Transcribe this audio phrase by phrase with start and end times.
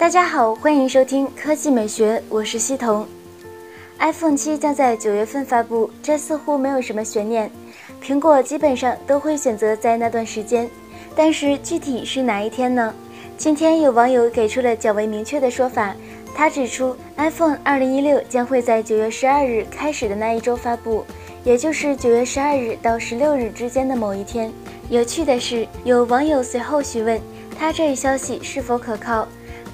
[0.00, 3.06] 大家好，欢迎收听科技美学，我是西彤。
[3.98, 7.50] iPhone 七将在九月份发布，这似乎没有什么悬念，
[8.02, 10.66] 苹果基本上都会选择在那段时间。
[11.14, 12.94] 但是具体是哪一天呢？
[13.36, 15.94] 今天有网友给出了较为明确的说法，
[16.34, 21.04] 他指出 iPhone 二零一六将会在九月十二日开始的那一周发布，
[21.44, 24.50] 也就是九月十二日到十六日之间的某一天。
[24.88, 27.20] 有趣的是，有网友随后询问
[27.58, 29.28] 他这一消息是否可靠。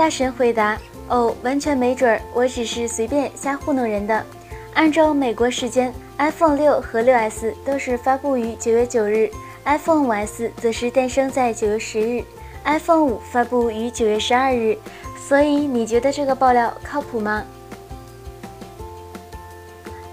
[0.00, 0.78] 大神回答
[1.10, 4.24] ：“哦，完全没准儿，我只是随便瞎糊弄人的。
[4.72, 9.28] 按照美国时间，iPhone 六和六 S 都是发布于九月九日
[9.66, 12.24] ，iPhone 五 S 则是诞生在九月十日
[12.64, 14.78] ，iPhone 五发布于九月十二日。
[15.18, 17.44] 所以你觉得这个爆料靠谱吗？”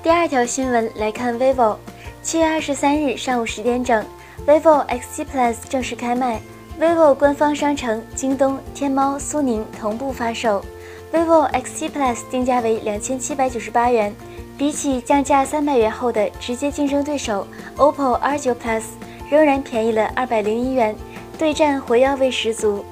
[0.03, 1.77] 第二条新闻来看，vivo，
[2.21, 4.05] 七月二十三日上午十点整
[4.45, 6.41] ，vivo X7 Plus 正式开卖。
[6.79, 10.63] Vivo 官方商城、京东、天猫、苏宁同步发售。
[11.11, 14.13] vivo X7 Plus 定价为两千七百九十八元，
[14.57, 17.47] 比起降价三百元后的直接竞争对手
[17.77, 18.83] OPPO R9 Plus，
[19.27, 20.95] 仍然便宜了二百零一元，
[21.37, 22.85] 对战火药味十足。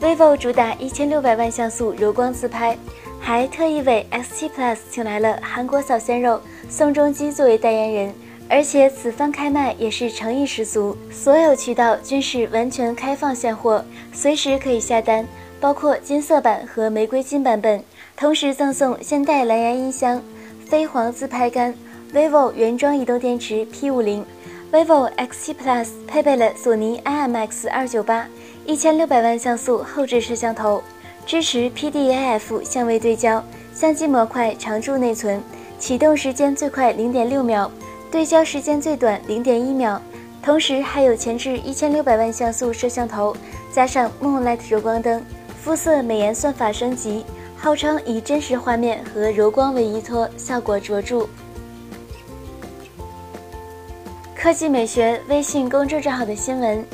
[0.00, 2.76] vivo 主打一千六百万像素柔光自拍，
[3.20, 8.14] 还特意为 X7 Plus 请来了韩国小鲜肉宋仲基作为代言人。
[8.50, 15.24] 而且此番开卖也是诚意十足，所有渠道均是完全开放现货，随时可以下单，
[15.60, 17.80] 包括金色版和玫瑰金版本，
[18.16, 20.20] 同时赠送现代蓝牙音箱、
[20.66, 21.72] 飞黄自拍杆、
[22.12, 24.24] vivo 原装移动电池 P50。
[24.72, 28.24] vivo X7 Plus 配备了索尼 IMX298
[28.66, 30.82] 一千六百万像素后置摄像头，
[31.24, 35.40] 支持 PDAF 相位对焦，相机模块常驻内存，
[35.78, 37.70] 启动时间最快零点六秒。
[38.10, 40.00] 对焦时间最短零点一秒，
[40.42, 43.36] 同时还有前置一千六百万像素摄像头，
[43.72, 45.24] 加上 Moonlight 柔光灯，
[45.62, 47.24] 肤色美颜算法升级，
[47.56, 51.28] 号称以真实画面和柔光为依托，效果卓著。
[54.34, 56.84] 科技美学微信公众账号的新闻：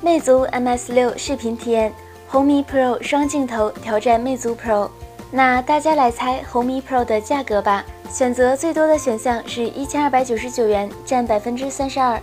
[0.00, 1.92] 魅族 MS 六视频体验，
[2.26, 4.88] 红米 Pro 双镜头挑战魅族 Pro。
[5.30, 7.84] 那大家来猜红米 Pro 的价格吧。
[8.10, 12.20] 选择最多的选项是一千二百九十九元，占百分之三十二，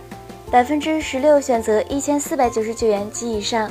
[0.50, 3.70] 百分之十六选择一千四百九十九元及以上，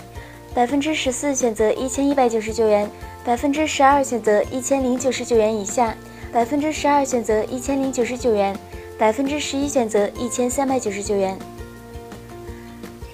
[0.53, 2.90] 百分之十四选择一千一百九十九元，
[3.25, 5.96] 百分之十二选择一千零九十九元以下，
[6.31, 8.56] 百分之十二选择一千零九十九元，
[8.97, 11.38] 百分之十一选择一千三百九十九元。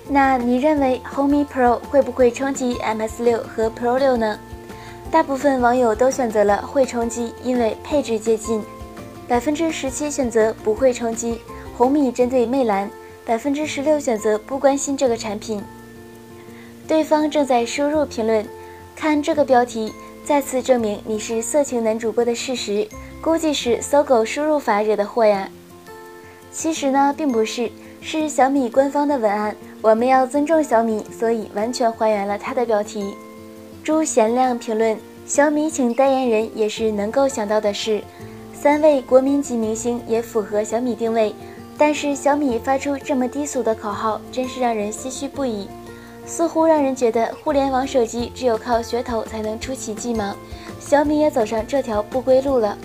[0.07, 4.37] 那你认为红米 Pro 会不会冲击 MS 六和 Pro 六呢？
[5.09, 8.63] 大部分网友都选择了会冲击，因为配置接近。
[9.29, 11.39] 百分之十七选择不会冲击
[11.77, 12.89] 红米针对魅蓝，
[13.23, 15.63] 百分之十六选择不关心这个产品。
[16.87, 18.43] 对方正在输入评论，
[18.95, 19.93] 看这个标题，
[20.25, 22.87] 再次证明你是色情男主播的事实，
[23.21, 25.47] 估计是搜狗输入法惹的祸呀。
[26.51, 27.69] 其实呢，并不是，
[28.01, 29.55] 是小米官方的文案。
[29.83, 33.13] 我们要尊重小米，所以完全还原了它的标题。
[33.83, 34.97] 朱贤亮评论：
[35.27, 38.01] 小米请代言人也是能够想到的事。
[38.61, 41.33] 三位国民级明星也符合小米定位，
[41.77, 45.69] 但是小米发出这么低俗的口号，真是让人唏嘘不已。
[46.25, 50.35] 似乎让人觉得互联网手机只有靠噱头才能出奇迹吗？
[50.77, 52.77] 小米也走上这条不归路了。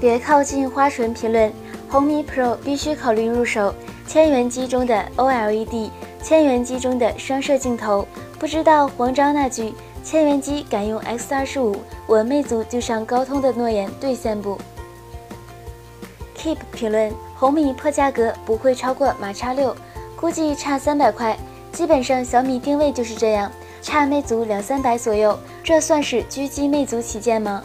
[0.00, 1.52] 别靠近花唇评论，
[1.90, 3.74] 红米 Pro 必须考虑入手
[4.06, 5.90] 千元机中的 OLED，
[6.22, 8.08] 千元机中的双摄镜头。
[8.38, 9.74] 不知道黄章那句。
[10.04, 11.74] 千元机敢用 X 二十五，
[12.06, 14.58] 我魅族就上高通的诺言兑现不
[16.36, 19.74] ？Keep 评论：红米破价格不会超过马叉六，
[20.14, 21.36] 估计差三百块。
[21.72, 23.50] 基本上小米定位就是这样，
[23.80, 27.62] 差魅族两三百左右，这算是狙击魅族旗舰吗？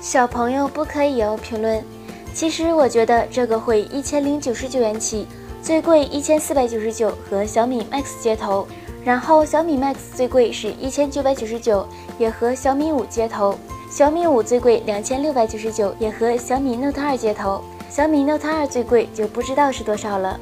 [0.00, 1.36] 小朋友不可以哦。
[1.42, 1.84] 评论：
[2.32, 5.26] 其实我觉得这个会一千零九十九元起，
[5.60, 8.68] 最贵一千四百九十九和小米 Max 接头。
[9.04, 11.86] 然后小米 Max 最贵是一千九百九十九，
[12.18, 13.54] 也和小米五接头。
[13.90, 17.62] 小米五最贵两千六百九十九，也和小米 Note 二接头。
[17.90, 20.38] 小米 Note 二最贵就不知道是多少了。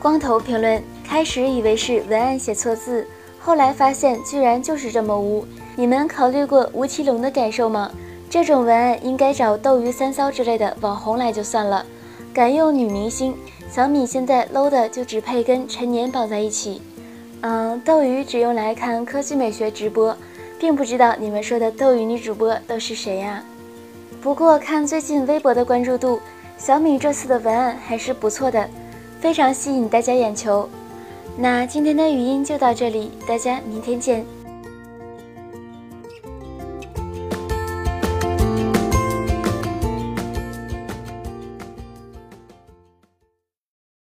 [0.00, 3.06] 光头评论：开始以为是文案写错字，
[3.40, 5.44] 后来发现居然就是这么污。
[5.74, 7.90] 你们考虑过吴奇隆的感受吗？
[8.30, 11.84] 这种文案应该找斗鱼三骚之类的网红来就算了，
[12.34, 13.34] 敢用女明星。
[13.70, 16.82] 小米现在 low 的就只配跟陈年绑在一起。
[17.46, 20.16] 嗯，斗鱼只用来看科技美学直播，
[20.58, 23.44] 并不知道你们说的斗鱼女主播都是谁呀。
[24.22, 26.18] 不过看最近微博的关注度，
[26.56, 28.66] 小米这次的文案还是不错的，
[29.20, 30.66] 非常吸引大家眼球。
[31.36, 34.24] 那今天的语音就到这里，大家明天见。